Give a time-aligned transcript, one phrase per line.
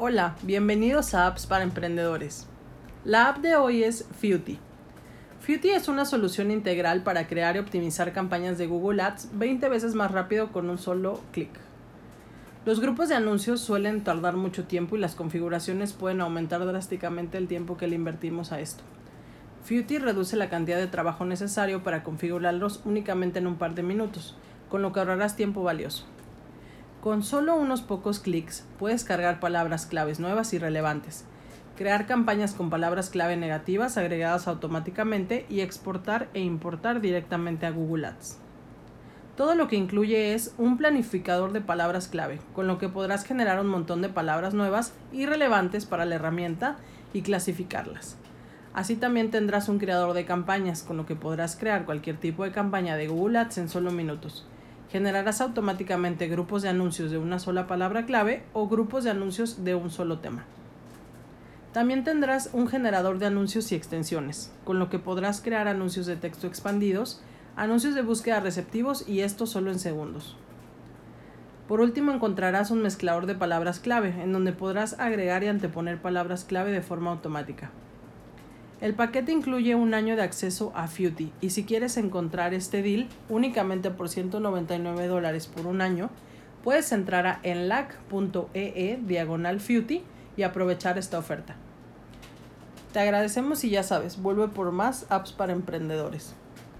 [0.00, 2.46] Hola, bienvenidos a Apps para Emprendedores.
[3.04, 4.56] La app de hoy es Futy.
[5.40, 9.96] Futy es una solución integral para crear y optimizar campañas de Google Ads 20 veces
[9.96, 11.50] más rápido con un solo clic.
[12.64, 17.48] Los grupos de anuncios suelen tardar mucho tiempo y las configuraciones pueden aumentar drásticamente el
[17.48, 18.84] tiempo que le invertimos a esto.
[19.64, 24.36] Futy reduce la cantidad de trabajo necesario para configurarlos únicamente en un par de minutos,
[24.68, 26.06] con lo que ahorrarás tiempo valioso.
[27.02, 31.24] Con solo unos pocos clics puedes cargar palabras claves nuevas y relevantes,
[31.76, 38.08] crear campañas con palabras clave negativas agregadas automáticamente y exportar e importar directamente a Google
[38.08, 38.38] Ads.
[39.36, 43.60] Todo lo que incluye es un planificador de palabras clave, con lo que podrás generar
[43.60, 46.78] un montón de palabras nuevas y relevantes para la herramienta
[47.12, 48.16] y clasificarlas.
[48.74, 52.50] Así también tendrás un creador de campañas, con lo que podrás crear cualquier tipo de
[52.50, 54.44] campaña de Google Ads en solo minutos
[54.90, 59.74] generarás automáticamente grupos de anuncios de una sola palabra clave o grupos de anuncios de
[59.74, 60.44] un solo tema.
[61.72, 66.16] También tendrás un generador de anuncios y extensiones, con lo que podrás crear anuncios de
[66.16, 67.20] texto expandidos,
[67.56, 70.36] anuncios de búsqueda receptivos y esto solo en segundos.
[71.68, 76.44] Por último encontrarás un mezclador de palabras clave, en donde podrás agregar y anteponer palabras
[76.44, 77.70] clave de forma automática.
[78.80, 83.08] El paquete incluye un año de acceso a Futy y si quieres encontrar este deal
[83.28, 86.10] únicamente por 199 dólares por un año,
[86.62, 90.04] puedes entrar a enlac.ee diagonal Futy
[90.36, 91.56] y aprovechar esta oferta.
[92.92, 96.34] Te agradecemos y ya sabes, vuelve por más apps para emprendedores.